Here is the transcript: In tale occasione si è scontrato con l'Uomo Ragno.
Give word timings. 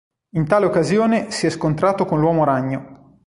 In 0.31 0.47
tale 0.47 0.65
occasione 0.65 1.29
si 1.29 1.45
è 1.45 1.51
scontrato 1.51 2.05
con 2.05 2.19
l'Uomo 2.19 2.43
Ragno. 2.43 3.19